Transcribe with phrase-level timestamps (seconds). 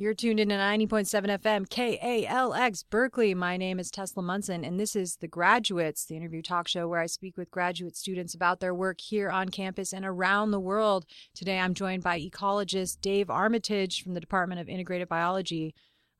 [0.00, 3.34] You're tuned in to 90.7 FM KALX Berkeley.
[3.34, 7.00] My name is Tesla Munson, and this is The Graduates, the interview talk show where
[7.00, 11.04] I speak with graduate students about their work here on campus and around the world.
[11.34, 15.74] Today I'm joined by ecologist Dave Armitage from the Department of Integrated Biology.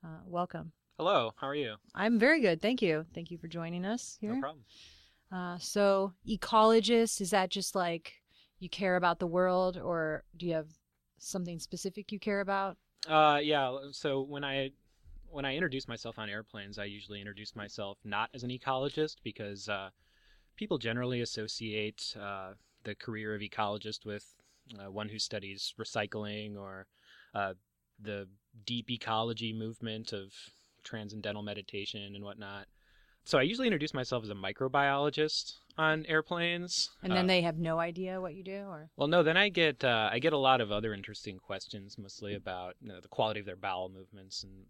[0.05, 0.73] Uh, welcome.
[0.99, 1.77] Hello, how are you?
[1.95, 2.61] I'm very good.
[2.61, 3.07] Thank you.
[3.15, 4.35] Thank you for joining us here.
[4.35, 4.65] No problem.
[5.31, 8.15] Uh, so, ecologist, is that just like
[8.59, 10.67] you care about the world, or do you have
[11.21, 12.77] something specific you care about?
[13.07, 13.77] Uh, yeah.
[13.93, 14.71] So when I
[15.31, 19.69] when I introduce myself on airplanes, I usually introduce myself not as an ecologist because
[19.69, 19.91] uh,
[20.57, 22.53] people generally associate uh,
[22.85, 24.25] the career of ecologist with
[24.79, 26.87] uh, one who studies recycling or
[27.35, 27.55] uh,
[28.01, 28.27] the
[28.65, 30.33] deep ecology movement of
[30.83, 32.67] transcendental meditation and whatnot.
[33.29, 36.89] So I usually introduce myself as a microbiologist on airplanes.
[37.03, 39.23] And then Uh, they have no idea what you do, or Well, no.
[39.23, 42.89] Then I get uh, I get a lot of other interesting questions, mostly about you
[42.89, 44.65] know, the quality of their bowel movements and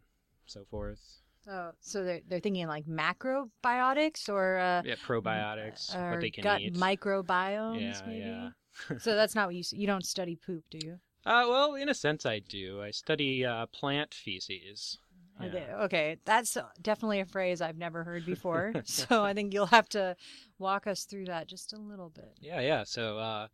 [0.47, 0.99] so forth.
[1.45, 6.43] so so they're they're thinking like macrobiotics or uh, Yeah, probiotics, or what they can
[6.43, 6.75] gut eat.
[6.75, 8.51] microbiomes, yeah, maybe.
[8.91, 8.99] yeah.
[8.99, 10.99] so that's not what you you don't study poop, do you?
[11.25, 12.83] Uh, well, in a sense, I do.
[12.83, 14.99] I study uh, plant feces.
[15.47, 15.49] Yeah.
[15.51, 18.73] they- Okay, that's definitely a phrase I've never heard before.
[18.85, 20.17] so I think you'll have to
[20.59, 22.33] walk us through that just a little bit.
[22.41, 22.85] Yeah, yeah.
[22.85, 23.49] So uh,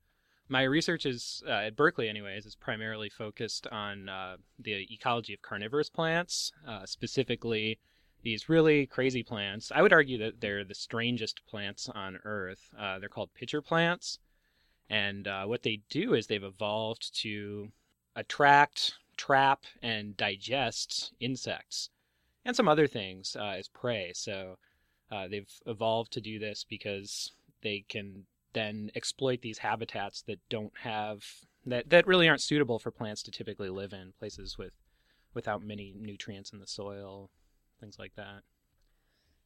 [0.49, 5.43] my research is uh, at Berkeley, anyways, is primarily focused on uh, the ecology of
[5.43, 7.79] carnivorous plants, uh, specifically
[8.23, 9.71] these really crazy plants.
[9.75, 12.73] I would argue that they're the strangest plants on Earth.
[12.79, 14.19] Uh, they're called pitcher plants,
[14.89, 17.71] and uh, what they do is they've evolved to
[18.17, 21.91] attract, trap, and digest insects
[22.45, 24.13] and some other things uh, as prey.
[24.15, 24.59] So
[25.11, 30.73] uh, they've evolved to do this because they can then exploit these habitats that don't
[30.83, 31.23] have
[31.67, 34.73] that that really aren't suitable for plants to typically live in places with
[35.35, 37.31] without many nutrients in the soil
[37.81, 38.43] things like that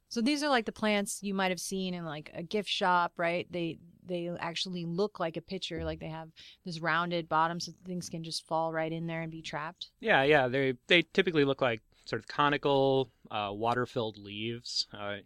[0.09, 3.13] So these are like the plants you might have seen in like a gift shop,
[3.17, 3.47] right?
[3.51, 6.29] They they actually look like a pitcher, like they have
[6.65, 9.91] this rounded bottom, so things can just fall right in there and be trapped.
[9.99, 15.17] yeah yeah they they typically look like sort of conical uh, water filled leaves uh,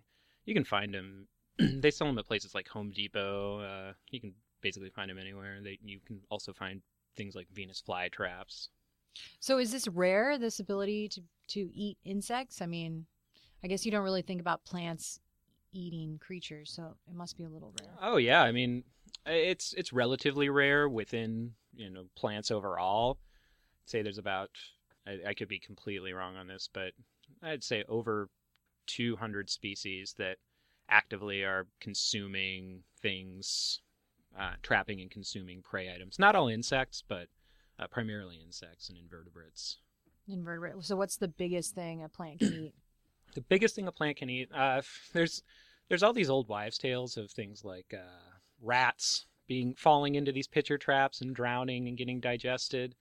[0.45, 1.27] you can find them
[1.57, 5.59] they sell them at places like home depot uh, you can basically find them anywhere
[5.63, 6.81] they, you can also find
[7.15, 8.67] things like venus flytraps
[9.39, 10.37] So is this rare?
[10.37, 12.61] This ability to to eat insects?
[12.61, 13.05] I mean,
[13.63, 15.19] I guess you don't really think about plants
[15.71, 17.93] eating creatures, so it must be a little rare.
[18.01, 18.83] Oh yeah, I mean,
[19.25, 23.19] it's it's relatively rare within you know plants overall.
[23.85, 24.49] I'd say there's about
[25.07, 26.93] I, I could be completely wrong on this, but
[27.41, 28.29] I'd say over
[28.87, 30.37] 200 species that
[30.89, 33.81] actively are consuming things,
[34.37, 36.19] uh, trapping and consuming prey items.
[36.19, 37.27] Not all insects, but
[37.79, 39.77] uh, primarily insects and invertebrates.
[40.27, 40.83] Invertebrate.
[40.83, 42.73] So what's the biggest thing a plant can eat?
[43.35, 44.49] The biggest thing a plant can eat.
[44.53, 44.81] Uh,
[45.13, 45.43] there's
[45.89, 50.47] there's all these old wives' tales of things like uh, rats being falling into these
[50.47, 52.95] pitcher traps and drowning and getting digested.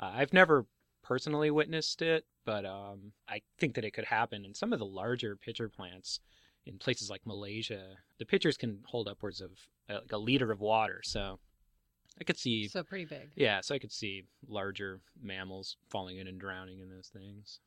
[0.00, 0.66] Uh, I've never
[1.02, 4.44] personally witnessed it, but um, I think that it could happen.
[4.44, 6.20] And some of the larger pitcher plants
[6.64, 9.50] in places like Malaysia, the pitchers can hold upwards of
[9.90, 11.00] uh, like a liter of water.
[11.04, 11.38] So
[12.20, 13.30] I could see, So pretty big.
[13.36, 17.60] yeah, so I could see larger mammals falling in and drowning in those things.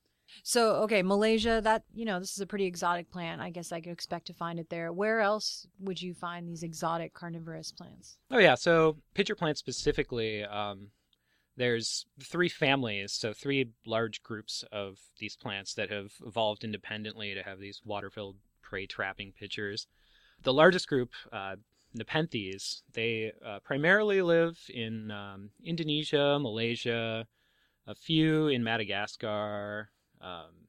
[0.43, 1.61] So okay, Malaysia.
[1.63, 3.41] That you know, this is a pretty exotic plant.
[3.41, 4.91] I guess I could expect to find it there.
[4.91, 8.17] Where else would you find these exotic carnivorous plants?
[8.31, 10.89] Oh yeah, so pitcher plants specifically, um,
[11.57, 17.43] there's three families, so three large groups of these plants that have evolved independently to
[17.43, 19.87] have these water-filled prey trapping pitchers.
[20.43, 21.55] The largest group, uh,
[21.93, 27.25] Nepenthes, they uh, primarily live in um, Indonesia, Malaysia,
[27.87, 29.89] a few in Madagascar.
[30.21, 30.67] Um,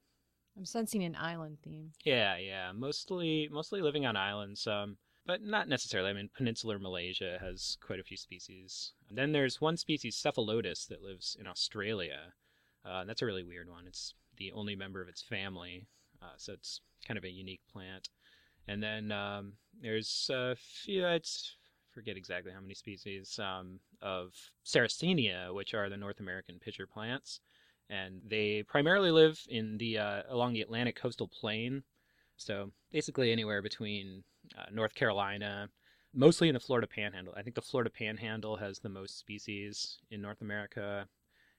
[0.56, 1.92] I'm sensing an island theme.
[2.04, 4.96] yeah, yeah, mostly mostly living on islands, um,
[5.26, 6.10] but not necessarily.
[6.10, 8.92] I mean, peninsular Malaysia has quite a few species.
[9.08, 12.32] And then there's one species, Cephalotus, that lives in Australia.
[12.84, 13.86] Uh, and that's a really weird one.
[13.86, 15.88] It's the only member of its family,
[16.22, 18.08] uh, so it's kind of a unique plant.
[18.68, 21.26] And then um, there's a few, I'd
[21.92, 24.32] forget exactly how many species um, of
[24.64, 27.40] Sarracenia, which are the North American pitcher plants
[27.88, 31.82] and they primarily live in the uh, along the Atlantic coastal plain.
[32.36, 34.24] So basically anywhere between
[34.56, 35.68] uh, North Carolina,
[36.12, 37.34] mostly in the Florida Panhandle.
[37.36, 41.08] I think the Florida Panhandle has the most species in North America,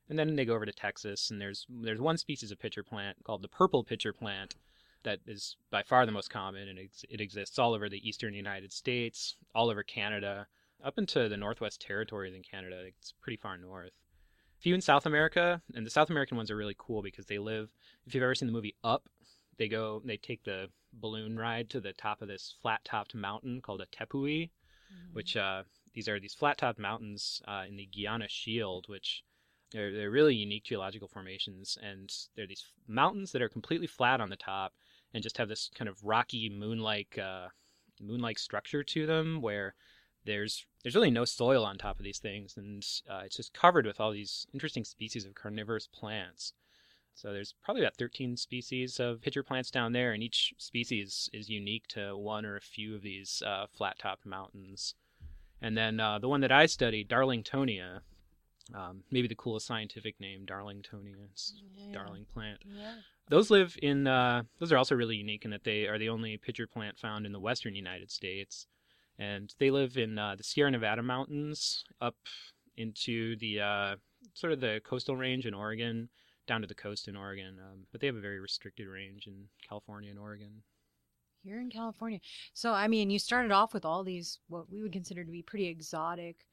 [0.09, 3.17] and then they go over to Texas, and there's there's one species of pitcher plant
[3.23, 4.55] called the purple pitcher plant
[5.03, 8.33] that is by far the most common, and it's, it exists all over the eastern
[8.33, 10.47] United States, all over Canada,
[10.83, 12.83] up into the Northwest Territories in Canada.
[12.85, 13.91] It's pretty far north
[14.59, 17.69] few in South America, and the South American ones are really cool because they live.
[18.05, 19.03] If you've ever seen the movie Up,
[19.57, 23.81] they go, they take the balloon ride to the top of this flat-topped mountain called
[23.81, 25.13] a tepui, mm-hmm.
[25.13, 25.63] which uh,
[25.93, 29.23] these are these flat-topped mountains uh, in the Guiana Shield, which
[29.71, 34.29] they're, they're really unique geological formations, and they're these mountains that are completely flat on
[34.29, 34.73] the top
[35.13, 37.47] and just have this kind of rocky moon-like uh,
[38.01, 39.75] moon-like structure to them, where
[40.27, 43.87] there's there's really no soil on top of these things, and uh, it's just covered
[43.87, 46.53] with all these interesting species of carnivorous plants.
[47.15, 51.49] So there's probably about 13 species of pitcher plants down there, and each species is
[51.49, 54.93] unique to one or a few of these uh, flat-topped mountains.
[55.59, 58.01] And then uh, the one that I studied, Darlingtonia,
[58.75, 61.91] um, maybe the coolest scientific name, Darlingtonia, it's yeah.
[61.91, 62.59] darling plant.
[62.65, 62.93] Yeah.
[63.29, 64.05] Those live in.
[64.05, 67.25] Uh, those are also really unique in that they are the only pitcher plant found
[67.25, 68.67] in the western United States,
[69.19, 72.15] and they live in uh, the Sierra Nevada mountains up
[72.75, 73.95] into the uh,
[74.33, 76.09] sort of the coastal range in Oregon,
[76.45, 77.57] down to the coast in Oregon.
[77.59, 80.63] Um, but they have a very restricted range in California and Oregon.
[81.43, 82.19] Here in California,
[82.53, 85.41] so I mean, you started off with all these what we would consider to be
[85.41, 86.45] pretty exotic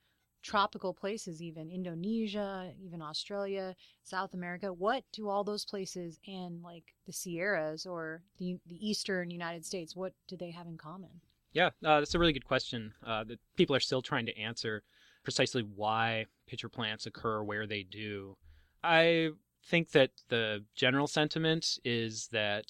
[0.45, 4.73] tropical places, even Indonesia, even Australia, South America.
[4.73, 9.97] What do all those places and like the Sierras or the the eastern United States,
[9.97, 11.23] what do they have in common?
[11.55, 14.83] Yeah, uh, that's a really good question uh, that people are still trying to answer
[15.23, 18.37] precisely why pitcher plants occur where they do.
[18.83, 19.31] I
[19.65, 22.67] think that the general sentiment is that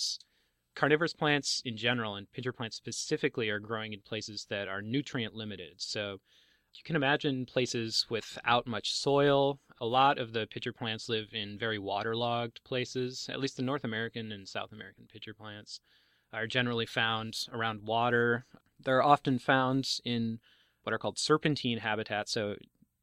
[0.76, 5.34] carnivorous plants in general and pitcher plants specifically are growing in places that are nutrient
[5.34, 5.74] limited.
[5.78, 6.18] So
[6.74, 9.60] you can imagine places without much soil.
[9.80, 13.28] A lot of the pitcher plants live in very waterlogged places.
[13.30, 15.80] At least the North American and South American pitcher plants
[16.32, 18.44] are generally found around water.
[18.84, 20.40] They're often found in
[20.82, 22.32] what are called serpentine habitats.
[22.32, 22.56] So,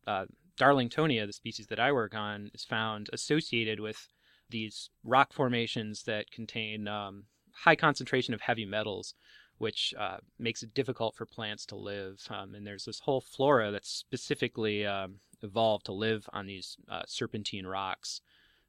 [0.07, 0.25] uh,
[0.59, 4.07] Darlingtonia, the species that I work on, is found associated with
[4.49, 7.23] these rock formations that contain um,
[7.53, 9.15] high concentration of heavy metals
[9.61, 12.19] which uh, makes it difficult for plants to live.
[12.31, 17.03] Um, and there's this whole flora that's specifically um, evolved to live on these uh,
[17.05, 18.21] serpentine rocks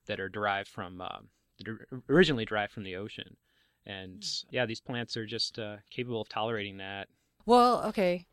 [0.06, 1.20] that are derived from, uh,
[2.11, 3.38] originally derived from the ocean.
[3.87, 4.55] And hmm.
[4.55, 7.08] yeah, these plants are just uh, capable of tolerating that.
[7.46, 8.26] Well, okay.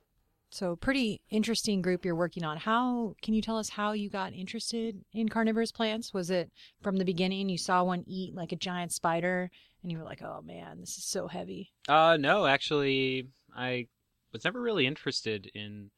[0.51, 2.57] So, pretty interesting group you're working on.
[2.57, 6.11] How can you tell us how you got interested in carnivorous plants?
[6.11, 6.51] Was it
[6.81, 9.51] from the beginning you saw one eat like a giant spider
[9.83, 11.71] and you were like, "Oh man, this is so heavy"?
[11.87, 13.87] Uh, no, actually, I
[14.31, 15.91] was never really interested in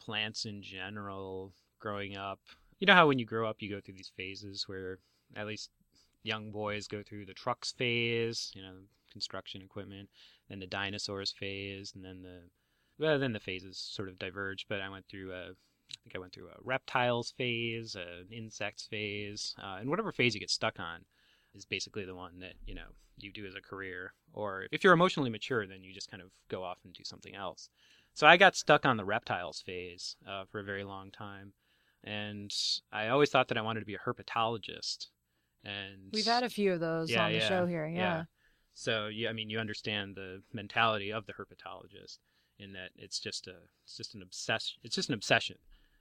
[0.00, 2.40] plants in general growing up.
[2.80, 5.00] You know how when you grow up, you go through these phases where
[5.36, 5.70] at least
[6.22, 8.74] young boys go through the trucks phase, you know,
[9.10, 10.08] construction equipment,
[10.48, 12.42] then the dinosaurs phase, and then the
[12.98, 14.66] well, then the phases sort of diverge.
[14.68, 18.86] But I went through a, I think I went through a reptiles phase, an insects
[18.86, 21.04] phase, uh, and whatever phase you get stuck on
[21.54, 24.12] is basically the one that you know you do as a career.
[24.32, 27.34] Or if you're emotionally mature, then you just kind of go off and do something
[27.34, 27.68] else.
[28.14, 31.52] So I got stuck on the reptiles phase uh, for a very long time,
[32.02, 32.52] and
[32.92, 35.06] I always thought that I wanted to be a herpetologist.
[35.68, 37.98] And we've had a few of those yeah, on the yeah, show here, yeah.
[37.98, 38.22] yeah.
[38.74, 42.18] So yeah, I mean, you understand the mentality of the herpetologist
[42.58, 44.78] in that it's just a it's just an obsession.
[44.82, 45.56] It's just an obsession.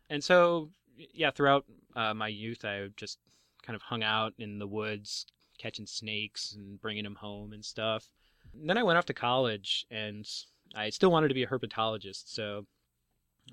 [0.09, 0.69] And so
[1.13, 1.65] yeah, throughout
[1.95, 3.19] uh, my youth, I just
[3.63, 5.25] kind of hung out in the woods,
[5.57, 8.09] catching snakes and bringing them home and stuff.
[8.53, 10.27] And then I went off to college, and
[10.75, 12.23] I still wanted to be a herpetologist.
[12.27, 12.65] So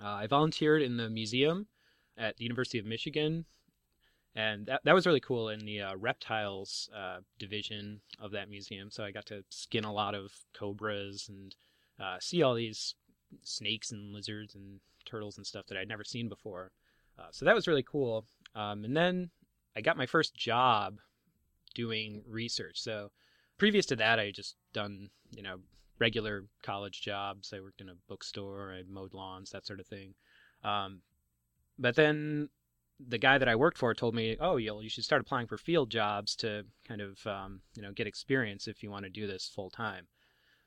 [0.02, 1.66] uh, I volunteered in the museum
[2.16, 3.44] at the University of Michigan,
[4.36, 8.90] and that that was really cool in the uh, reptiles uh, division of that museum.
[8.90, 11.54] So I got to skin a lot of cobras and
[12.00, 12.94] uh, see all these
[13.42, 16.72] snakes and lizards and turtles and stuff that I'd never seen before.
[17.18, 18.26] Uh, so that was really cool.
[18.54, 19.30] Um, and then
[19.76, 20.98] I got my first job
[21.74, 22.80] doing research.
[22.80, 23.10] So
[23.58, 25.56] previous to that, I just done, you know,
[25.98, 27.52] regular college jobs.
[27.54, 30.14] I worked in a bookstore, I mowed lawns, that sort of thing.
[30.64, 31.02] Um,
[31.78, 32.48] but then
[33.00, 35.58] the guy that I worked for told me, "Oh, you you should start applying for
[35.58, 39.26] field jobs to kind of um, you know get experience if you want to do
[39.26, 40.06] this full time."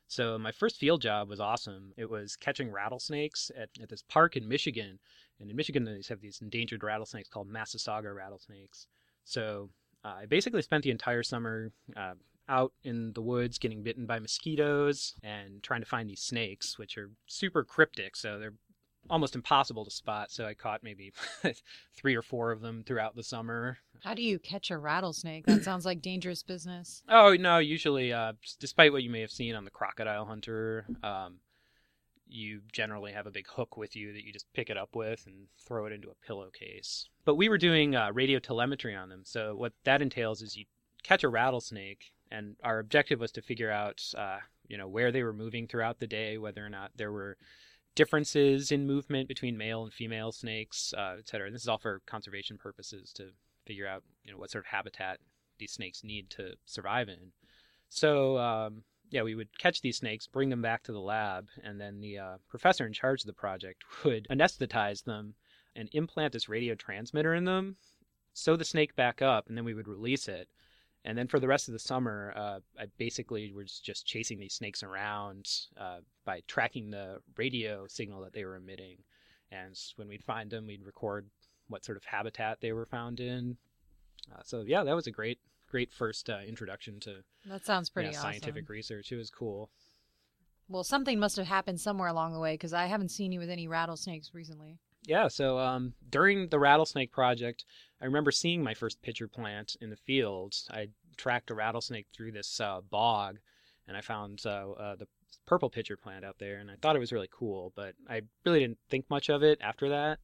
[0.08, 1.94] So my first field job was awesome.
[1.98, 5.00] It was catching rattlesnakes at, at this park in Michigan.
[5.40, 8.88] And in Michigan, they have these endangered rattlesnakes called Massasauga rattlesnakes.
[9.26, 9.70] So
[10.06, 12.14] uh, I basically spent the entire summer uh,
[12.48, 16.98] out in the woods getting bitten by mosquitoes and trying to find these snakes, which
[16.98, 18.16] are super cryptic.
[18.16, 18.54] So they're
[19.10, 20.32] almost impossible to spot.
[20.32, 21.14] So I caught maybe
[21.96, 23.78] three or four of them throughout the summer.
[24.04, 25.46] How do you catch a rattlesnake?
[25.46, 27.04] That sounds like dangerous business.
[27.20, 31.40] Oh no, usually, uh, despite what you may have seen on the Crocodile Hunter, um,
[32.28, 35.26] you generally have a big hook with you that you just pick it up with
[35.26, 37.10] and throw it into a pillowcase.
[37.26, 39.22] But we were doing uh, radio telemetry on them.
[39.24, 40.66] So what that entails is you
[41.04, 45.24] catch a rattlesnake, and our objective was to figure out, uh, you know, where they
[45.24, 47.38] were moving throughout the day, whether or not there were
[47.98, 51.48] differences in movement between male and female snakes, uh, et cetera.
[51.48, 53.32] And this is all for conservation purposes to
[53.66, 55.20] figure out, you know, what sort of habitat
[55.58, 57.32] these snakes need to survive in.
[57.90, 61.82] So um, yeah, we would catch these snakes, bring them back to the lab, and
[61.82, 65.34] then the uh, professor in charge of the project would anesthetize them
[65.76, 67.78] and implant this radio transmitter in them,
[68.34, 70.48] sew the snake back up, and then we would release it.
[71.08, 74.54] And then for the rest of the summer, uh, I basically was just chasing these
[74.54, 75.48] snakes around
[75.80, 78.98] uh, by tracking the radio signal that they were emitting.
[79.50, 81.26] And when we'd find them, we'd record
[81.70, 83.56] what sort of habitat they were found in.
[84.30, 88.10] Uh, so yeah, that was a great great first uh, introduction to that sounds pretty
[88.10, 88.32] yeah, awesome.
[88.32, 89.10] scientific research.
[89.14, 89.70] It was cool.
[90.68, 93.50] Well, something must have happened somewhere along the way because I haven't seen you with
[93.50, 94.80] any rattlesnakes recently.
[95.08, 97.64] Yeah, so um, during the rattlesnake project,
[98.02, 100.54] I remember seeing my first pitcher plant in the field.
[100.70, 103.38] I tracked a rattlesnake through this uh, bog,
[103.88, 105.08] and I found uh, uh, the
[105.46, 107.72] purple pitcher plant out there, and I thought it was really cool.
[107.74, 110.20] But I really didn't think much of it after that,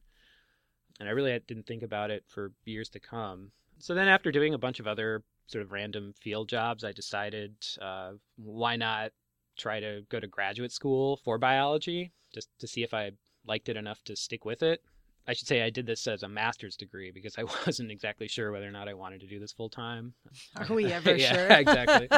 [1.00, 3.52] and I really didn't think about it for years to come.
[3.78, 7.54] So then, after doing a bunch of other sort of random field jobs, I decided
[7.80, 9.12] uh, why not
[9.56, 13.12] try to go to graduate school for biology just to see if I
[13.46, 14.82] liked it enough to stick with it.
[15.26, 18.52] I should say I did this as a master's degree because I wasn't exactly sure
[18.52, 20.14] whether or not I wanted to do this full time.
[20.56, 21.48] Are we ever yeah, sure?
[21.48, 22.08] exactly.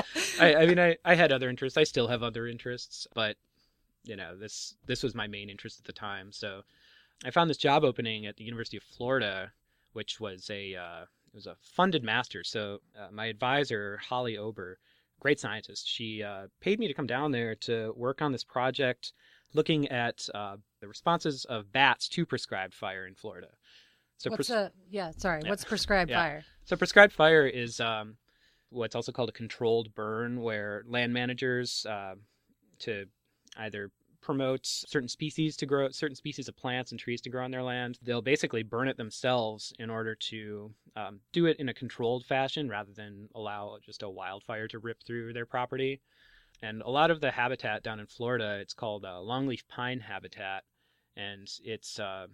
[0.41, 1.77] I, I mean, I, I had other interests.
[1.77, 3.37] I still have other interests, but
[4.05, 6.33] you know, this this was my main interest at the time.
[6.33, 6.63] So
[7.25, 9.53] I found this job opening at the University of Florida,
[9.93, 12.45] which was a uh, it was a funded master.
[12.45, 14.79] So uh, my advisor, Holly Ober,
[15.21, 19.13] great scientist, she uh, paid me to come down there to work on this project
[19.55, 23.49] looking at uh, the responses of bats to prescribed fire in Florida.
[24.19, 25.11] So what's pres- a yeah?
[25.17, 25.51] Sorry, yeah.
[25.51, 26.23] what's prescribed yeah.
[26.23, 26.45] fire?
[26.65, 28.17] So prescribed fire is um,
[28.71, 32.15] what's also called a controlled burn, where land managers uh,
[32.81, 33.07] to
[33.59, 33.91] either
[34.27, 37.63] promote certain species to grow certain species of plants and trees to grow on their
[37.63, 42.27] land they'll basically burn it themselves in order to um, do it in a controlled
[42.27, 46.01] fashion rather than allow just a wildfire to rip through their property
[46.63, 50.65] and a lot of the habitat down in florida it's called uh, longleaf pine habitat.
[51.17, 52.27] And it's uh,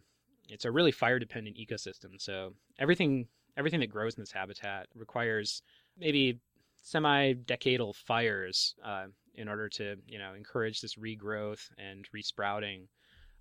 [0.49, 2.21] it's a really fire dependent ecosystem.
[2.21, 5.62] So everything everything that grows in this habitat requires
[5.99, 6.41] maybe
[6.83, 12.88] semi decadal fires uh, in order to you know encourage this regrowth and resprouting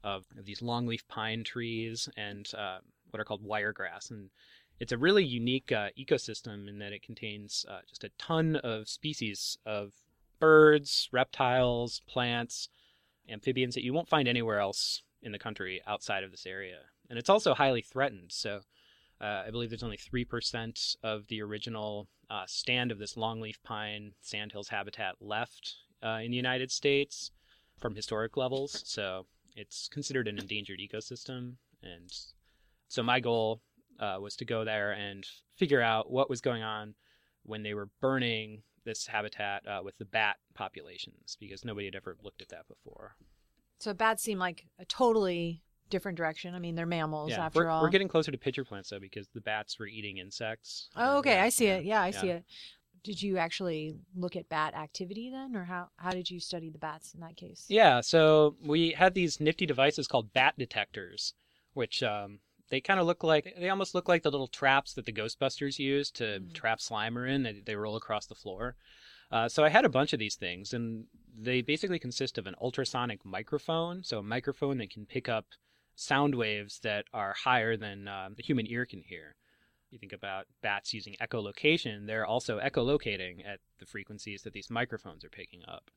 [0.04, 4.30] of, these longleaf pine trees and uh, what are called wiregrass and
[4.80, 8.90] it's a really unique uh, ecosystem in that it contains uh, just a ton of
[8.90, 9.94] species of
[10.42, 12.68] birds, reptiles, plants,
[13.30, 16.80] amphibians that you won't find anywhere else in the country outside of this area.
[17.10, 18.32] And it's also highly threatened.
[18.32, 18.62] So
[19.22, 24.14] uh, I believe there's only 3% of the original uh, stand of this longleaf pine
[24.22, 27.32] sandhills habitat left uh, in the United States
[27.80, 28.82] from historic levels.
[28.86, 31.54] So it's considered an endangered ecosystem.
[31.84, 32.12] And
[32.88, 33.62] so my goal
[34.00, 36.96] uh, was to go there and figure out what was going on
[37.44, 42.18] when they were burning this habitat uh, with the bat populations because nobody had ever
[42.24, 43.16] looked at that before.
[43.80, 46.56] So bats seem like a totally different direction.
[46.56, 47.84] I mean, they're mammals yeah, after we're, all.
[47.84, 50.90] We're getting closer to pitcher plants though because the bats were eating insects.
[50.96, 51.78] Oh, okay, I see yeah.
[51.78, 51.86] it.
[51.86, 52.22] Yeah, I yeah.
[52.22, 52.44] see it.
[53.04, 56.78] Did you actually look at bat activity then, or how how did you study the
[56.78, 57.66] bats in that case?
[57.68, 61.34] Yeah, so we had these nifty devices called bat detectors,
[61.74, 62.40] which um,
[62.72, 65.78] they kind of look like they almost look like the little traps that the Ghostbusters
[65.78, 66.54] use to mm.
[66.54, 67.44] trap Slimer in.
[67.44, 68.76] They, they roll across the floor.
[69.32, 71.06] Uh, so I had a bunch of these things, and
[71.38, 75.46] they basically consist of an ultrasonic microphone, so a microphone that can pick up
[75.96, 79.36] sound waves that are higher than uh, the human ear can hear.
[79.90, 85.24] You think about bats using echolocation, they're also echolocating at the frequencies that these microphones
[85.24, 85.92] are picking up.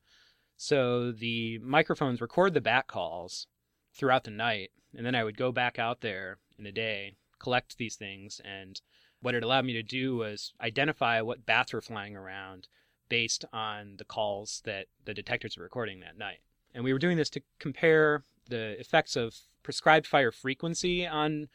[0.57, 3.47] So the microphones record the bat calls
[3.93, 7.77] throughout the night, and then I would go back out there in the day, collect
[7.77, 8.79] these things, and
[9.21, 12.67] what it allowed me to do was identify what bats were flying around
[13.09, 16.39] based on the calls that the detectors were recording that night.
[16.73, 21.47] And we were doing this to compare the effects of prescribed fire frequency on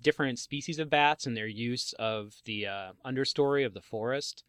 [0.00, 4.44] different species of bats and their use of the uh, understory of the forest.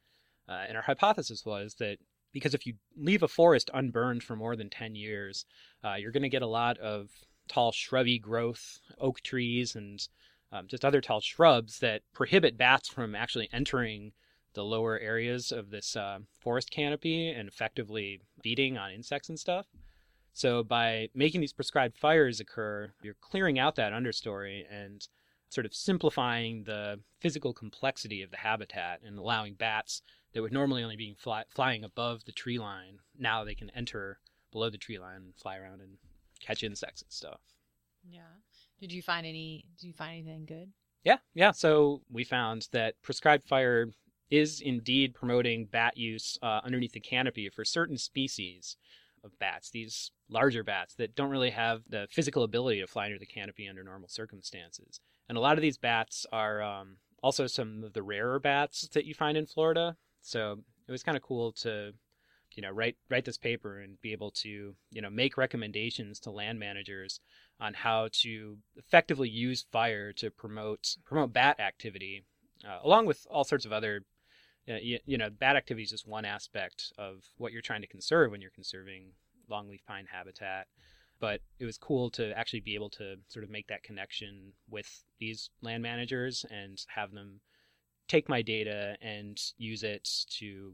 [0.48, 1.98] Uh, and our hypothesis was that
[2.32, 5.46] because if you leave a forest unburned for more than 10 years,
[5.84, 7.10] uh, you're going to get a lot of
[7.50, 10.08] tall shrubby growth, oak trees, and
[10.51, 14.13] um, just other tall shrubs that prohibit bats from actually entering
[14.53, 19.68] the lower areas of this uh, forest canopy and effectively feeding on insects and stuff.
[20.34, 25.06] So by making these prescribed fires occur, you're clearing out that understory and
[25.50, 30.01] sort of simplifying the physical complexity of the habitat and allowing bats
[30.34, 34.20] that would normally only be fly, flying above the tree line, now they can enter
[34.51, 35.98] below the tree line and fly around and
[36.39, 37.39] catch insects and stuff.
[38.03, 38.22] Yeah.
[38.79, 39.65] Did you find any?
[39.79, 40.72] Did you find anything good?
[41.03, 41.51] Yeah, yeah.
[41.51, 43.88] So we found that prescribed fire
[44.29, 48.77] is indeed promoting bat use uh, underneath the canopy for certain species
[49.24, 49.69] of bats.
[49.69, 53.67] These larger bats that don't really have the physical ability to fly under the canopy
[53.67, 55.00] under normal circumstances.
[55.27, 59.05] And a lot of these bats are um, also some of the rarer bats that
[59.05, 59.96] you find in Florida.
[60.22, 61.93] So it was kind of cool to,
[62.56, 66.32] you know, write write this paper and be able to, you know, make recommendations to
[66.32, 67.20] land managers
[67.60, 72.24] on how to effectively use fire to promote promote bat activity,
[72.68, 74.01] uh, along with all sorts of other.
[74.70, 77.88] Uh, you, you know, bat activity is just one aspect of what you're trying to
[77.88, 79.06] conserve when you're conserving
[79.50, 80.68] longleaf pine habitat
[81.20, 85.03] but it was cool to actually be able to sort of make that connection with
[85.20, 87.41] these land managers and have them
[88.08, 90.74] take my data and use it to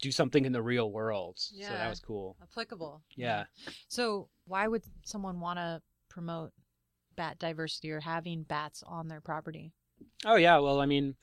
[0.00, 1.38] do something in the real world.
[1.52, 1.68] Yeah.
[1.68, 2.36] So that was cool.
[2.42, 3.02] Applicable.
[3.16, 3.44] Yeah.
[3.88, 6.52] So why would someone want to promote
[7.16, 9.72] bat diversity or having bats on their property?
[10.24, 11.14] Oh yeah, well I mean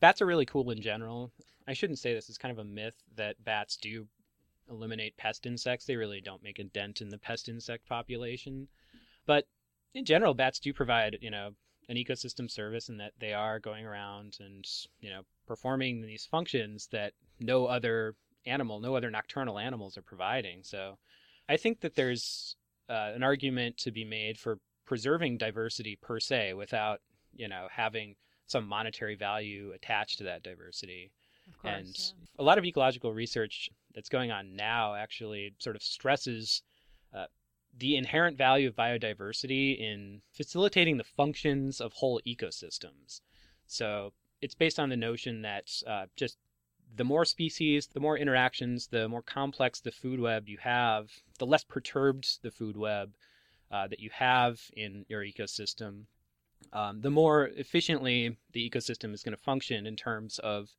[0.00, 1.32] bats are really cool in general.
[1.66, 4.06] I shouldn't say this is kind of a myth that bats do
[4.68, 5.86] eliminate pest insects.
[5.86, 8.68] They really don't make a dent in the pest insect population.
[9.26, 9.46] But
[9.94, 11.50] in general, bats do provide, you know,
[11.88, 14.66] an ecosystem service and that they are going around and,
[15.00, 18.14] you know, performing these functions that no other
[18.46, 20.62] animal, no other nocturnal animals are providing.
[20.62, 20.98] So
[21.48, 22.56] I think that there's
[22.88, 27.00] uh, an argument to be made for preserving diversity per se without,
[27.34, 28.14] you know, having
[28.46, 31.10] some monetary value attached to that diversity.
[31.60, 32.42] Course, and yeah.
[32.42, 36.62] a lot of ecological research that's going on now actually sort of stresses
[37.14, 37.26] uh,
[37.76, 43.20] the inherent value of biodiversity in facilitating the functions of whole ecosystems.
[43.66, 46.36] So it's based on the notion that uh, just
[46.94, 51.46] the more species, the more interactions, the more complex the food web you have, the
[51.46, 53.14] less perturbed the food web
[53.70, 56.04] uh, that you have in your ecosystem,
[56.72, 60.70] um, the more efficiently the ecosystem is going to function in terms of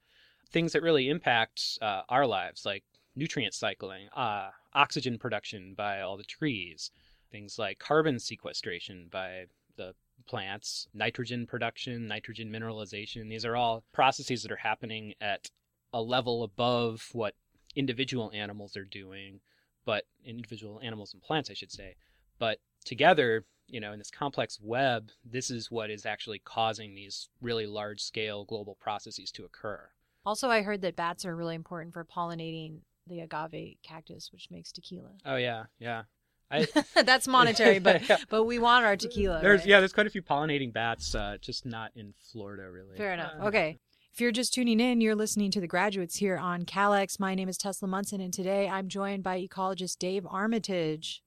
[0.50, 2.84] things that really impact uh, our lives, like
[3.16, 6.92] nutrient cycling, uh, oxygen production by all the trees,
[7.32, 9.46] things like carbon sequestration by
[9.76, 9.94] the
[10.28, 13.30] plants, nitrogen production, nitrogen mineralization.
[13.30, 15.50] These are all processes that are happening at
[15.94, 17.36] a level above what
[17.76, 19.40] individual animals are doing,
[19.86, 21.96] but individual animals and plants, I should say.
[22.40, 27.30] But together, you know, in this complex web, this is what is actually causing these
[27.42, 29.90] really large scale global processes to occur.
[30.26, 34.72] Also, I heard that bats are really important for pollinating the agave cactus, which makes
[34.72, 35.12] tequila.
[35.26, 36.04] Oh yeah, yeah.
[36.52, 36.68] I,
[37.04, 38.18] That's monetary, but yeah.
[38.30, 39.40] but we want our tequila.
[39.42, 39.70] There's right?
[39.70, 42.98] yeah, there's quite a few pollinating bats, uh, just not in Florida really.
[42.98, 43.34] Fair enough.
[43.40, 43.80] Uh, okay.
[44.14, 47.20] If you're just tuning in, you're listening to the graduates here on KALX.
[47.20, 51.24] My name is Tesla Munson, and today I'm joined by ecologist Dave Armitage.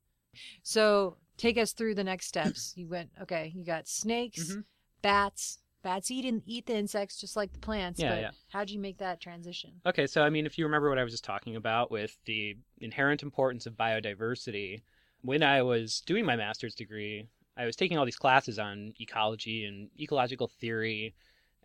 [0.62, 2.74] So take us through the next steps.
[2.76, 3.52] You went okay.
[3.54, 4.60] You got snakes, mm-hmm.
[5.02, 8.00] bats, bats eat in, eat the insects just like the plants.
[8.00, 8.30] Yeah, but yeah.
[8.48, 9.70] How'd you make that transition?
[9.86, 12.56] Okay, so I mean, if you remember what I was just talking about with the
[12.78, 14.82] inherent importance of biodiversity,
[15.22, 19.64] when I was doing my master's degree, I was taking all these classes on ecology
[19.64, 21.14] and ecological theory,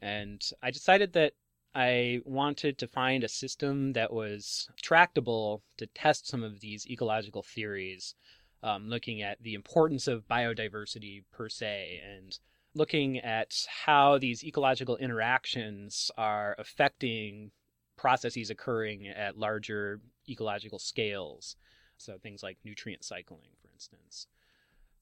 [0.04, 1.34] and I decided that
[1.74, 7.42] I wanted to find a system that was tractable to test some of these ecological
[7.42, 8.14] theories,
[8.62, 12.38] um, looking at the importance of biodiversity per se and
[12.74, 17.52] looking at how these ecological interactions are affecting
[17.98, 21.56] processes occurring at larger ecological scales.
[21.98, 24.28] So things like nutrient cycling, for instance.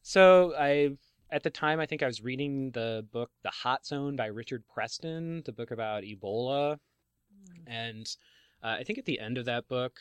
[0.01, 0.97] So I,
[1.32, 4.63] at the time, I think I was reading the book The Hot Zone by Richard
[4.73, 7.63] Preston, the book about Ebola, mm.
[7.67, 8.08] and
[8.63, 9.99] uh, I think at the end of that book,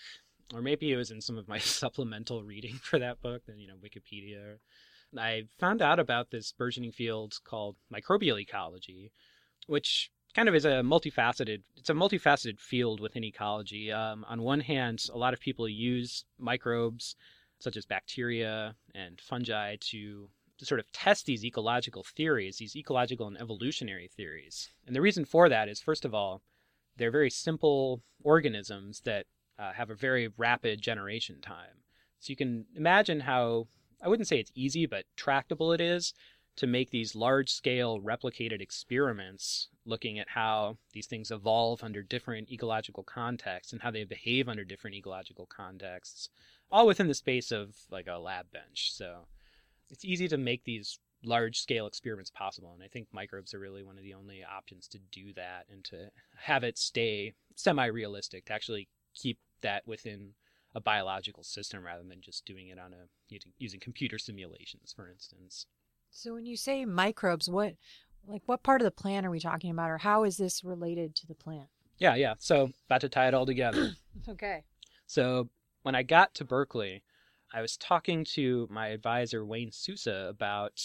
[0.54, 3.68] or maybe it was in some of my supplemental reading for that book, then you
[3.68, 4.57] know, Wikipedia
[5.16, 9.12] I found out about this burgeoning field called microbial ecology,
[9.66, 13.90] which kind of is a multifaceted it's a multifaceted field within ecology.
[13.90, 17.16] Um, on one hand, a lot of people use microbes
[17.61, 23.29] such as bacteria and fungi to to sort of test these ecological theories, these ecological
[23.29, 24.71] and evolutionary theories.
[24.87, 26.42] And the reason for that is, first of all,
[26.97, 31.83] they're very simple organisms that uh, have a very rapid generation time.
[32.18, 33.68] So you can imagine how
[34.01, 36.15] I wouldn't say it's easy, but tractable it is
[36.57, 42.51] to make these large scale replicated experiments looking at how these things evolve under different
[42.51, 46.29] ecological contexts and how they behave under different ecological contexts,
[46.71, 48.93] all within the space of like a lab bench.
[48.93, 49.27] So
[49.89, 52.73] it's easy to make these large scale experiments possible.
[52.75, 55.85] And I think microbes are really one of the only options to do that and
[55.85, 60.31] to have it stay semi realistic, to actually keep that within
[60.74, 65.09] a biological system rather than just doing it on a using, using computer simulations, for
[65.09, 65.66] instance.
[66.11, 67.74] So when you say microbes, what
[68.26, 71.14] like what part of the plant are we talking about or how is this related
[71.16, 71.68] to the plant?
[71.98, 72.35] Yeah, yeah.
[72.38, 73.92] So about to tie it all together.
[74.28, 74.62] okay.
[75.07, 75.48] So
[75.83, 77.02] when I got to Berkeley,
[77.52, 80.81] I was talking to my advisor Wayne Sousa about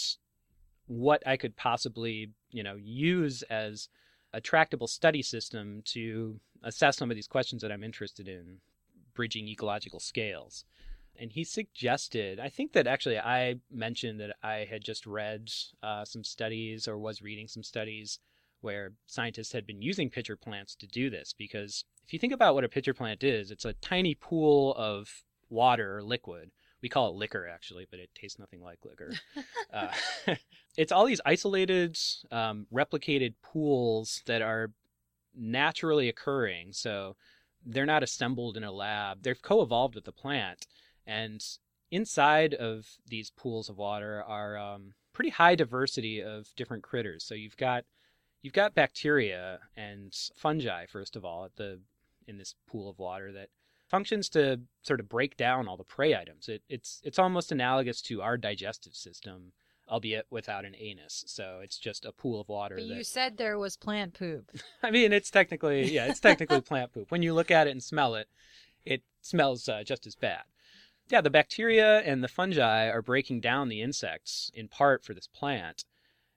[0.87, 3.89] what I could possibly, you know, use as
[4.33, 8.57] a tractable study system to assess some of these questions that I'm interested in,
[9.13, 10.65] bridging ecological scales.
[11.19, 15.47] And he suggested i think that actually i mentioned that i had just read
[15.83, 18.19] uh, some studies or was reading some studies
[18.61, 22.55] where scientists had been using pitcher plants to do this because if you think about
[22.55, 25.23] what a pitcher plant is it's a tiny pool of
[25.53, 26.51] water or liquid.
[26.81, 29.13] We call it liquor actually but it tastes nothing like liquor.
[29.73, 29.91] Uh,
[30.77, 31.97] it's all these isolated
[32.31, 34.69] um, replicated pools that are
[35.35, 36.73] naturally occurring.
[36.73, 37.15] So
[37.65, 40.65] they're not assembled in a lab they've co-evolved with the plant
[41.05, 41.57] and
[41.93, 47.23] inside of these pools of water are um, pretty high diversity of different critters.
[47.23, 47.85] So you've got
[48.41, 51.79] you've got bacteria and fungi first of all at the
[52.27, 53.49] in this pool of water that
[53.87, 56.49] functions to sort of break down all the prey items.
[56.49, 59.53] It, it's it's almost analogous to our digestive system,
[59.89, 61.23] albeit without an anus.
[61.27, 62.75] So it's just a pool of water.
[62.75, 62.95] But that...
[62.95, 64.51] you said there was plant poop.
[64.83, 67.11] I mean, it's technically yeah, it's technically plant poop.
[67.11, 68.27] When you look at it and smell it,
[68.85, 70.43] it smells uh, just as bad.
[71.09, 75.27] Yeah, the bacteria and the fungi are breaking down the insects in part for this
[75.27, 75.83] plant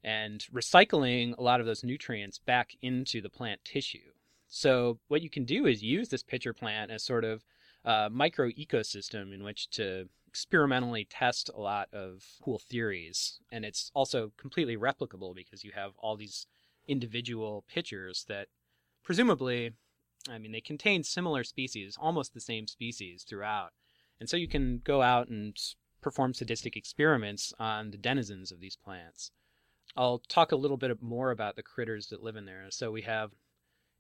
[0.02, 4.12] and recycling a lot of those nutrients back into the plant tissue.
[4.48, 7.44] So, what you can do is use this pitcher plant as sort of
[7.85, 13.40] a micro ecosystem in which to experimentally test a lot of cool theories.
[13.51, 16.46] And it's also completely replicable because you have all these
[16.87, 18.49] individual pitchers that
[19.03, 19.72] presumably,
[20.29, 23.70] I mean, they contain similar species, almost the same species throughout.
[24.20, 25.57] And so you can go out and
[26.03, 29.31] perform sadistic experiments on the denizens of these plants.
[29.96, 32.66] I'll talk a little bit more about the critters that live in there.
[32.68, 33.31] So we have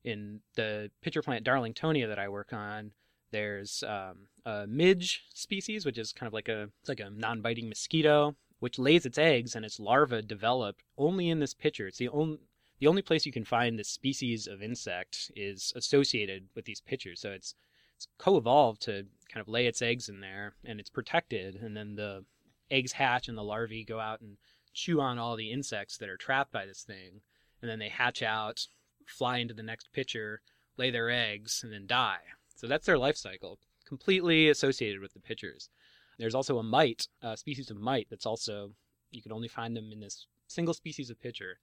[0.04, 2.90] in the pitcher plant Darlingtonia that I work on,
[3.30, 7.68] there's um, a midge species, which is kind of like a it's like a non-biting
[7.68, 11.86] mosquito, which lays its eggs and its larvae develop only in this pitcher.
[11.86, 12.38] It's the only
[12.78, 17.20] the only place you can find this species of insect is associated with these pitchers.
[17.20, 17.54] So it's
[17.96, 21.96] it's co-evolved to kind of lay its eggs in there and it's protected and then
[21.96, 22.24] the
[22.70, 24.36] eggs hatch and the larvae go out and
[24.74, 27.22] chew on all the insects that are trapped by this thing
[27.62, 28.68] and then they hatch out
[29.06, 30.42] fly into the next pitcher
[30.76, 32.20] lay their eggs and then die
[32.56, 35.70] so that's their life cycle completely associated with the pitchers.
[36.18, 38.72] There's also a mite a species of mite that's also
[39.10, 41.58] you can only find them in this single species of pitcher.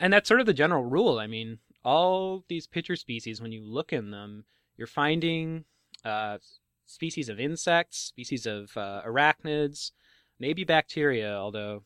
[0.00, 1.18] And that's sort of the general rule.
[1.18, 4.44] I mean all these pitcher species when you look in them
[4.76, 5.64] you're finding
[6.04, 6.38] uh,
[6.84, 9.92] species of insects, species of uh, arachnids,
[10.38, 11.82] maybe bacteria, although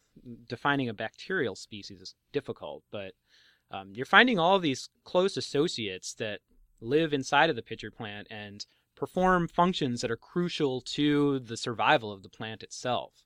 [0.49, 2.83] defining a bacterial species is difficult.
[2.91, 3.13] But
[3.71, 6.41] um, you're finding all these close associates that
[6.81, 12.13] live inside of the pitcher plant and perform functions that are crucial to the survival
[12.13, 13.25] of the plant itself.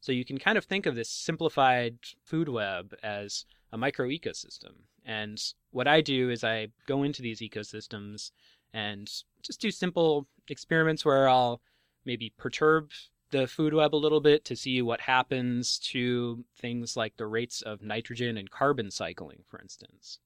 [0.00, 4.72] So you can kind of think of this simplified food web as a micro ecosystem.
[5.04, 8.30] And what I do is I go into these ecosystems
[8.72, 9.10] and
[9.42, 11.60] just do simple experiments where I'll
[12.04, 12.90] maybe perturb
[13.30, 17.62] the food web a little bit to see what happens to things like the rates
[17.62, 20.20] of nitrogen and carbon cycling, for instance.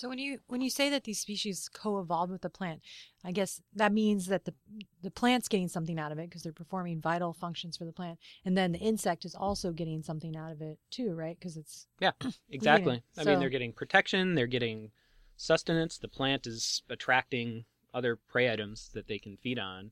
[0.00, 2.80] So when you when you say that these species co-evolved with the plant,
[3.22, 4.54] I guess that means that the
[5.02, 8.18] the plant's getting something out of it because they're performing vital functions for the plant,
[8.42, 11.38] and then the insect is also getting something out of it too, right?
[11.38, 12.12] Because it's yeah,
[12.50, 13.02] exactly.
[13.18, 14.90] I so, mean, they're getting protection, they're getting
[15.36, 15.98] sustenance.
[15.98, 19.90] The plant is attracting other prey items that they can feed on.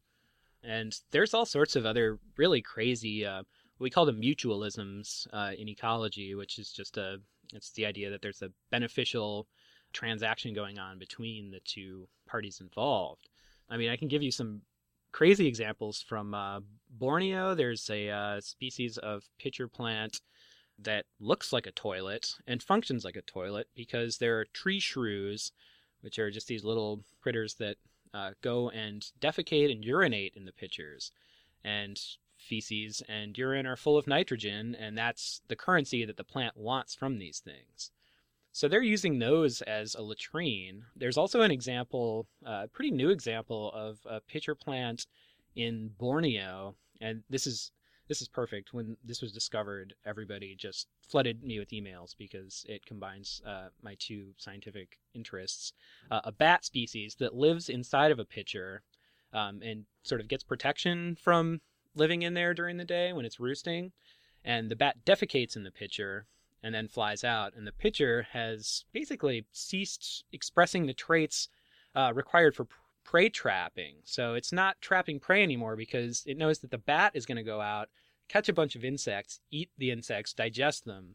[0.64, 3.42] And there's all sorts of other really crazy, uh,
[3.78, 7.18] we call them mutualisms uh, in ecology, which is just a,
[7.52, 9.46] it's the idea that there's a beneficial
[9.92, 13.28] transaction going on between the two parties involved.
[13.68, 14.62] I mean, I can give you some
[15.12, 17.54] crazy examples from uh, Borneo.
[17.54, 20.20] There's a uh, species of pitcher plant
[20.78, 25.52] that looks like a toilet and functions like a toilet because there are tree shrews,
[26.02, 27.76] which are just these little critters that
[28.14, 31.12] uh, go and defecate and urinate in the pitchers
[31.64, 32.00] and
[32.36, 36.94] feces and urine are full of nitrogen, and that's the currency that the plant wants
[36.94, 37.90] from these things.
[38.58, 40.82] So they're using those as a latrine.
[40.96, 45.06] There's also an example, a uh, pretty new example of a pitcher plant
[45.54, 47.70] in Borneo, and this is
[48.08, 48.74] this is perfect.
[48.74, 53.94] When this was discovered, everybody just flooded me with emails because it combines uh, my
[54.00, 55.72] two scientific interests.
[56.10, 58.82] Uh, a bat species that lives inside of a pitcher
[59.32, 61.60] um, and sort of gets protection from
[61.94, 63.92] living in there during the day when it's roosting.
[64.44, 66.26] And the bat defecates in the pitcher
[66.62, 67.54] and then flies out.
[67.56, 71.48] And the pitcher has basically ceased expressing the traits
[71.94, 72.66] uh, required for
[73.04, 73.96] prey trapping.
[74.04, 77.42] So it's not trapping prey anymore because it knows that the bat is going to
[77.42, 77.88] go out,
[78.28, 81.14] catch a bunch of insects, eat the insects, digest them,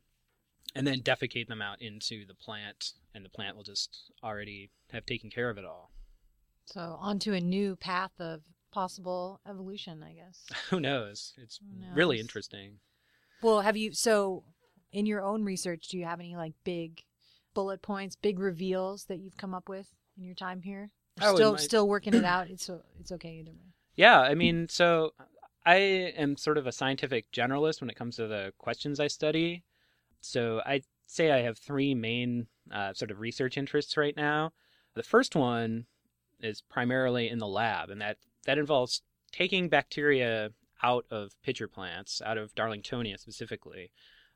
[0.76, 2.94] and then defecate them out into the plant.
[3.14, 5.92] And the plant will just already have taken care of it all.
[6.66, 10.46] So onto a new path of possible evolution, I guess.
[10.70, 11.34] Who knows?
[11.38, 11.96] It's Who knows?
[11.96, 12.80] really interesting.
[13.42, 14.46] Well, have you so
[14.94, 17.04] in your own research, do you have any like big
[17.54, 20.92] bullet points, big reveals that you've come up with in your time here?
[21.22, 21.58] Oh, still my...
[21.58, 22.50] still working it out.
[22.50, 23.74] It's it's okay either way.
[23.96, 25.12] Yeah, I mean, so
[25.66, 29.64] I am sort of a scientific generalist when it comes to the questions I study.
[30.22, 34.54] So I say I have three main uh, sort of research interests right now.
[34.96, 35.86] The first one
[36.40, 39.02] is primarily in the lab, and that that involves
[39.32, 40.52] taking bacteria
[40.82, 43.92] out of pitcher plants, out of Darlingtonia specifically,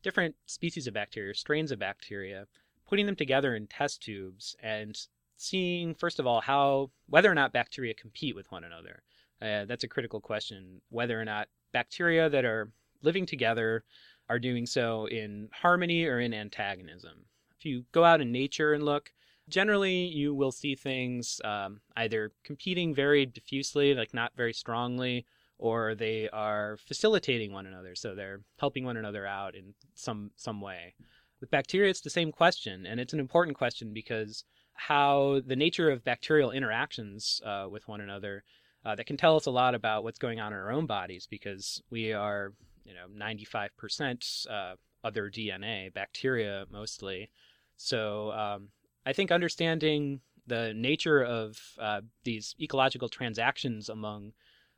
[0.08, 2.48] different species of bacteria, strains of bacteria,
[2.88, 4.98] putting them together in test tubes and
[5.36, 9.04] seeing first of all how whether or not bacteria compete with one another.
[9.42, 10.80] Uh, that's a critical question.
[10.88, 13.84] Whether or not bacteria that are living together
[14.30, 17.26] are doing so in harmony or in antagonism.
[17.60, 19.12] If you go out in nature and look,
[19.50, 25.26] generally you will see things um, either competing very diffusely, like not very strongly,
[25.60, 30.62] or they are facilitating one another, so they're helping one another out in some some
[30.62, 30.94] way.
[31.40, 34.44] With bacteria, it's the same question, and it's an important question because
[34.74, 38.44] how the nature of bacterial interactions uh, with one another
[38.86, 41.28] uh, that can tell us a lot about what's going on in our own bodies
[41.30, 42.54] because we are,
[42.86, 47.30] you know, 95% uh, other DNA, bacteria mostly.
[47.76, 48.70] So um,
[49.06, 54.32] I think understanding the nature of uh, these ecological transactions among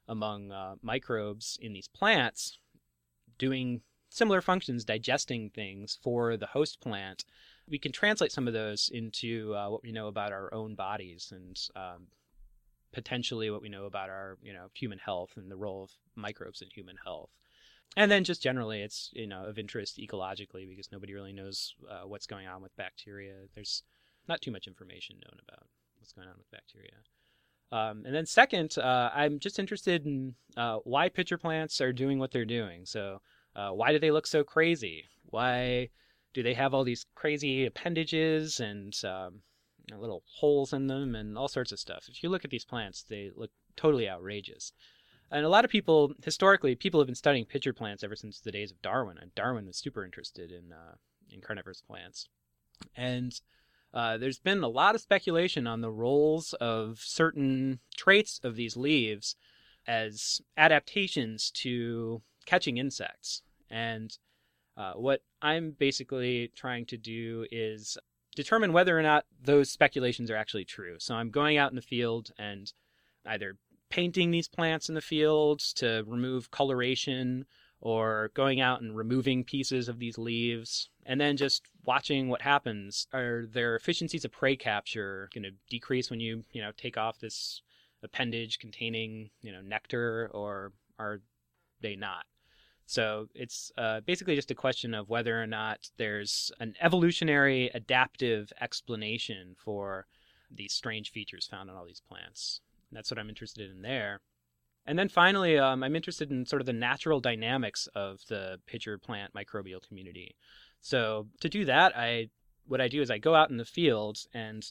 [0.09, 2.59] among uh, microbes in these plants,
[3.37, 7.23] doing similar functions, digesting things for the host plant,
[7.69, 11.31] we can translate some of those into uh, what we know about our own bodies
[11.33, 12.07] and um,
[12.91, 16.61] potentially what we know about our you know human health and the role of microbes
[16.61, 17.29] in human health.
[17.95, 22.07] And then just generally it's you know of interest ecologically because nobody really knows uh,
[22.07, 23.33] what's going on with bacteria.
[23.53, 23.83] There's
[24.27, 25.67] not too much information known about
[25.97, 26.97] what's going on with bacteria.
[27.71, 32.17] Um, and then second, uh, I'm just interested in uh, why pitcher plants are doing
[32.19, 32.85] what they're doing.
[32.85, 33.21] So
[33.55, 35.05] uh, why do they look so crazy?
[35.25, 35.89] Why
[36.33, 39.41] do they have all these crazy appendages and um,
[39.95, 42.05] little holes in them and all sorts of stuff?
[42.07, 44.73] If you look at these plants, they look totally outrageous.
[45.31, 48.51] And a lot of people, historically, people have been studying pitcher plants ever since the
[48.51, 49.19] days of Darwin.
[49.19, 50.95] And Darwin was super interested in uh,
[51.29, 52.27] in carnivorous plants.
[52.95, 53.39] And
[53.93, 58.77] uh, there's been a lot of speculation on the roles of certain traits of these
[58.77, 59.35] leaves
[59.87, 63.41] as adaptations to catching insects.
[63.69, 64.15] And
[64.77, 67.97] uh, what I'm basically trying to do is
[68.35, 70.95] determine whether or not those speculations are actually true.
[70.99, 72.71] So I'm going out in the field and
[73.25, 73.57] either
[73.89, 77.45] painting these plants in the fields to remove coloration
[77.81, 83.07] or going out and removing pieces of these leaves and then just watching what happens.
[83.13, 87.19] Are their efficiencies of prey capture going to decrease when you you know take off
[87.19, 87.61] this
[88.03, 91.21] appendage containing you know nectar or are
[91.81, 92.25] they not?
[92.85, 98.51] So it's uh, basically just a question of whether or not there's an evolutionary adaptive
[98.59, 100.07] explanation for
[100.51, 102.61] these strange features found in all these plants.
[102.91, 104.19] That's what i'm interested in there
[104.85, 108.97] and then finally, um, I'm interested in sort of the natural dynamics of the pitcher
[108.97, 110.35] plant microbial community.
[110.81, 112.29] So to do that, I
[112.67, 114.63] what I do is I go out in the fields and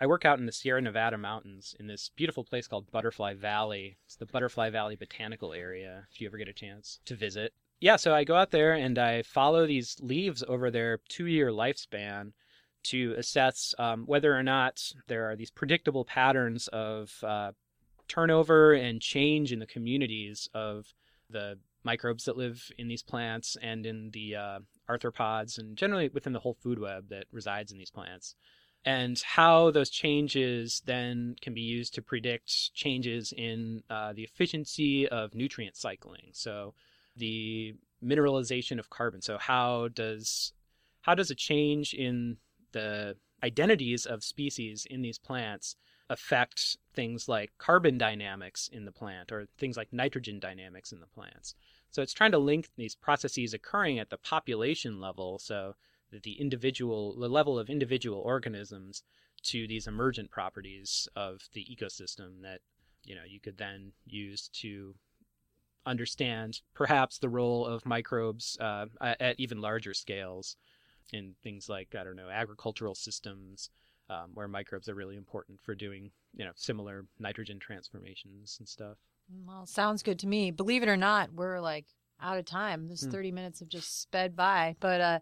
[0.00, 3.96] I work out in the Sierra Nevada mountains in this beautiful place called Butterfly Valley.
[4.04, 7.54] It's the Butterfly Valley Botanical Area, if you ever get a chance to visit.
[7.80, 11.50] Yeah, so I go out there and I follow these leaves over their two year
[11.50, 12.32] lifespan
[12.84, 17.52] to assess um, whether or not there are these predictable patterns of uh,
[18.08, 20.86] turnover and change in the communities of
[21.30, 26.32] the microbes that live in these plants and in the uh, arthropods and generally within
[26.32, 28.34] the whole food web that resides in these plants.
[28.84, 35.08] and how those changes then can be used to predict changes in uh, the efficiency
[35.08, 36.28] of nutrient cycling.
[36.32, 36.74] So,
[37.16, 39.22] the mineralization of carbon.
[39.22, 40.52] So, how does
[41.00, 42.36] how does a change in
[42.72, 45.76] the identities of species in these plants
[46.08, 51.06] affect things like carbon dynamics in the plant or things like nitrogen dynamics in the
[51.06, 51.54] plants?
[51.90, 55.38] So, it's trying to link these processes occurring at the population level.
[55.38, 55.74] So,
[56.10, 59.02] the individual the level of individual organisms
[59.42, 62.60] to these emergent properties of the ecosystem that
[63.04, 64.94] you know you could then use to
[65.84, 70.56] understand perhaps the role of microbes uh, at even larger scales
[71.12, 73.70] in things like I don't know agricultural systems
[74.08, 78.96] um, where microbes are really important for doing you know similar nitrogen transformations and stuff.
[79.46, 80.50] Well, sounds good to me.
[80.50, 81.86] Believe it or not, we're like
[82.20, 82.88] out of time.
[82.88, 83.10] This mm.
[83.10, 85.18] 30 minutes have just sped by, but uh,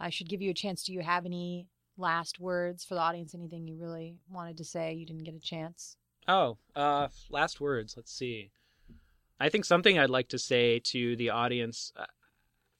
[0.00, 0.84] I should give you a chance.
[0.84, 1.66] Do you have any
[1.96, 3.34] last words for the audience?
[3.34, 5.96] Anything you really wanted to say you didn't get a chance?
[6.26, 7.94] Oh, uh, last words.
[7.96, 8.50] Let's see.
[9.38, 11.92] I think something I'd like to say to the audience.
[11.96, 12.06] Uh,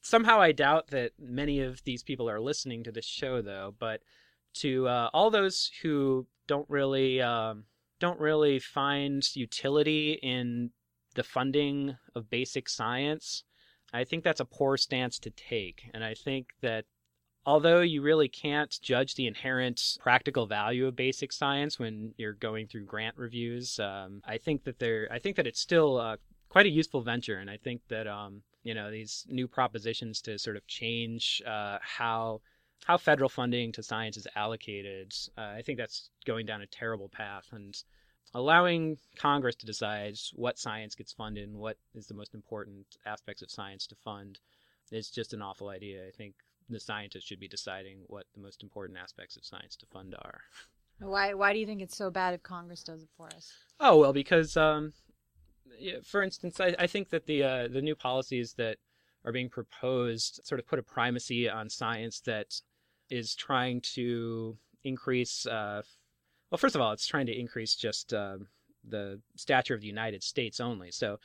[0.01, 3.75] somehow, I doubt that many of these people are listening to this show, though.
[3.79, 4.01] But
[4.55, 7.65] to uh, all those who don't really um,
[8.01, 10.71] don't really find utility in
[11.15, 13.45] the funding of basic science,
[13.93, 15.89] I think that's a poor stance to take.
[15.95, 16.85] And I think that
[17.47, 22.67] although you really can't judge the inherent practical value of basic science when you're going
[22.67, 26.17] through grant reviews, um, I think that there, I think that it's still uh,
[26.49, 30.39] quite a useful venture, and I think that um, you know these new propositions to
[30.39, 32.41] sort of change uh, how
[32.85, 37.09] how federal funding to science is allocated, uh, I think that's going down a terrible
[37.09, 37.75] path, and
[38.35, 43.43] allowing Congress to decide what science gets funded and what is the most important aspects
[43.43, 44.39] of science to fund
[44.91, 46.07] is just an awful idea.
[46.07, 46.35] I think
[46.69, 50.41] the scientists should be deciding what the most important aspects of science to fund are.
[51.01, 53.53] Why why do you think it's so bad if Congress does it for us?
[53.81, 54.93] Oh well, because um,
[56.05, 58.79] for instance, I, I think that the uh, the new policies that
[59.25, 62.61] are being proposed sort of put a primacy on science that
[63.11, 65.47] is trying to increase.
[65.47, 65.83] Uh,
[66.51, 68.37] well, first of all, it's trying to increase just uh,
[68.87, 70.91] the stature of the United States only.
[70.91, 71.19] So,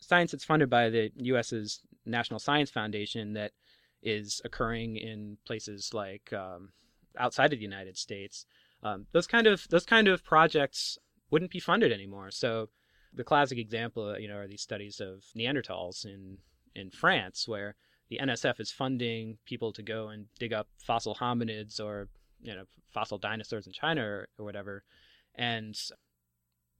[0.00, 3.52] science that's funded by the U.S.'s National Science Foundation that
[4.02, 6.70] is occurring in places like um,
[7.18, 8.46] outside of the United States,
[8.82, 10.98] um, those kind of those kind of projects
[11.30, 12.30] wouldn't be funded anymore.
[12.30, 12.68] So
[13.14, 16.38] the classic example, you know, are these studies of Neanderthals in
[16.74, 17.76] in France, where
[18.08, 22.08] the NSF is funding people to go and dig up fossil hominids or
[22.42, 24.84] you know fossil dinosaurs in China or, or whatever,
[25.34, 25.78] and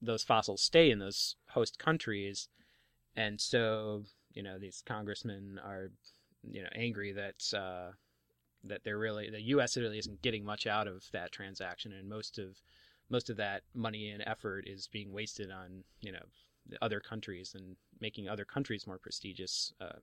[0.01, 2.49] those fossils stay in those host countries,
[3.15, 4.03] and so
[4.33, 5.91] you know these congressmen are
[6.49, 7.91] you know angry that uh,
[8.63, 9.77] that they're really the U.S.
[9.77, 12.57] really isn't getting much out of that transaction, and most of
[13.09, 16.25] most of that money and effort is being wasted on you know
[16.81, 19.73] other countries and making other countries more prestigious.
[19.81, 19.99] Uh,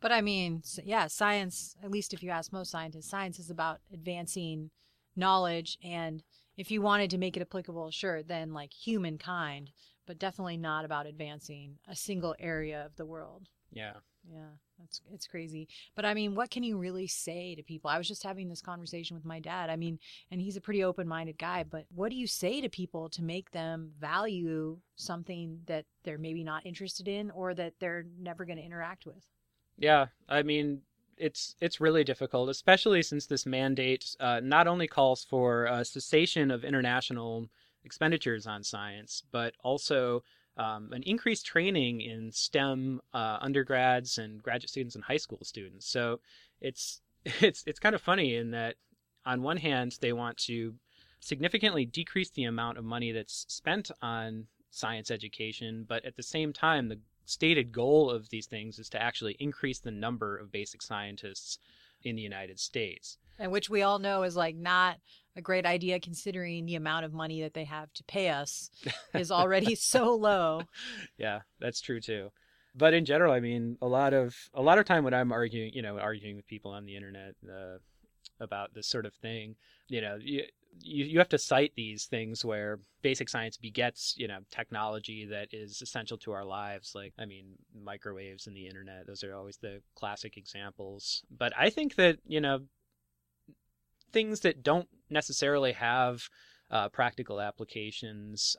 [0.00, 1.76] but I mean, yeah, science.
[1.82, 4.70] At least if you ask most scientists, science is about advancing
[5.16, 6.22] knowledge, and
[6.56, 9.72] if you wanted to make it applicable, sure, then like humankind,
[10.06, 13.48] but definitely not about advancing a single area of the world.
[13.72, 13.94] Yeah.
[14.32, 14.50] Yeah.
[14.80, 15.68] That's it's crazy.
[15.94, 17.90] But I mean, what can you really say to people?
[17.90, 19.70] I was just having this conversation with my dad.
[19.70, 19.98] I mean,
[20.30, 23.50] and he's a pretty open-minded guy, but what do you say to people to make
[23.50, 28.64] them value something that they're maybe not interested in or that they're never going to
[28.64, 29.26] interact with?
[29.78, 30.82] Yeah, I mean,
[31.16, 36.50] it's it's really difficult, especially since this mandate uh, not only calls for a cessation
[36.50, 37.48] of international
[37.84, 40.22] expenditures on science, but also
[40.60, 45.86] um, an increased training in STEM uh, undergrads and graduate students and high school students.
[45.86, 46.20] So
[46.60, 48.76] it's it's it's kind of funny in that
[49.24, 50.74] on one hand they want to
[51.20, 56.52] significantly decrease the amount of money that's spent on science education, but at the same
[56.52, 60.82] time the stated goal of these things is to actually increase the number of basic
[60.82, 61.58] scientists
[62.02, 63.18] in the United States.
[63.38, 64.98] And which we all know is like not
[65.36, 68.70] a great idea considering the amount of money that they have to pay us
[69.14, 70.62] is already so low.
[71.18, 72.30] Yeah, that's true too.
[72.74, 75.72] But in general, I mean, a lot of a lot of time when I'm arguing,
[75.74, 77.78] you know, arguing with people on the internet uh,
[78.38, 79.56] about this sort of thing,
[79.88, 80.44] you know, you,
[80.80, 85.48] you you have to cite these things where basic science begets, you know, technology that
[85.52, 86.92] is essential to our lives.
[86.94, 91.22] Like, I mean, microwaves and the internet; those are always the classic examples.
[91.30, 92.60] But I think that you know,
[94.12, 96.22] things that don't necessarily have
[96.70, 98.56] uh, practical applications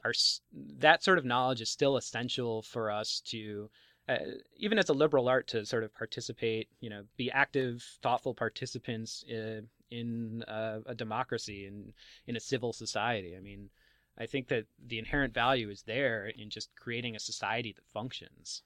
[0.80, 3.70] that sort of knowledge is still essential for us to
[4.10, 4.18] uh,
[4.58, 9.24] even as a liberal art to sort of participate you know be active thoughtful participants
[9.28, 11.93] in, in a, a democracy and
[12.28, 13.36] in a civil society.
[13.38, 13.70] I mean,
[14.18, 18.64] I think that the inherent value is there in just creating a society that functions.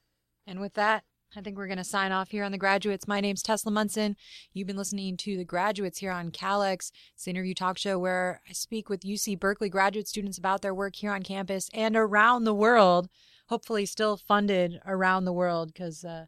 [0.48, 1.04] And with that,
[1.34, 3.08] I think we're going to sign off here on The Graduates.
[3.08, 4.16] My name's Tesla Munson.
[4.54, 6.92] You've been listening to The Graduates here on KALX.
[7.14, 10.74] It's an interview talk show where I speak with UC Berkeley graduate students about their
[10.74, 13.10] work here on campus and around the world.
[13.50, 16.26] Hopefully, still funded around the world because, uh,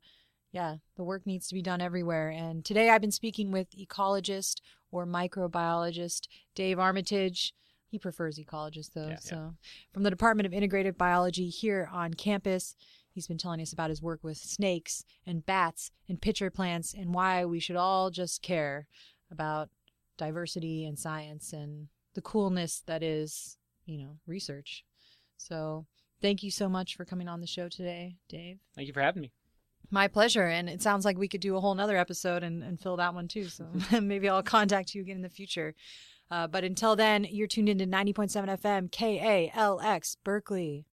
[0.52, 2.30] yeah, the work needs to be done everywhere.
[2.30, 4.60] And today I've been speaking with ecologist
[4.92, 7.54] or microbiologist Dave Armitage.
[7.90, 9.08] He prefers ecologist, though.
[9.08, 9.50] Yeah, so, yeah.
[9.94, 12.76] from the Department of Integrative Biology here on campus.
[13.18, 17.16] He's been telling us about his work with snakes and bats and pitcher plants and
[17.16, 18.86] why we should all just care
[19.32, 19.70] about
[20.20, 23.58] diversity and science and the coolness that is,
[23.88, 24.86] you know, research.
[25.36, 25.88] So,
[26.22, 28.60] thank you so much for coming on the show today, Dave.
[28.76, 29.32] Thank you for having me.
[29.90, 30.46] My pleasure.
[30.46, 33.16] And it sounds like we could do a whole nother episode and, and fill that
[33.16, 33.46] one too.
[33.46, 33.66] So
[34.00, 35.74] maybe I'll contact you again in the future.
[36.30, 40.86] Uh, but until then, you're tuned into 90.7 FM, KALX, Berkeley.